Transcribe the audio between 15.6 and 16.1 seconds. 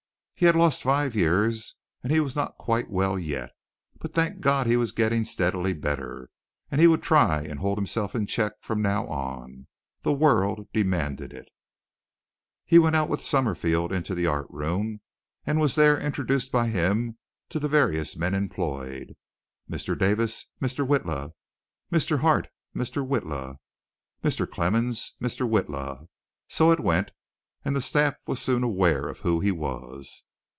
there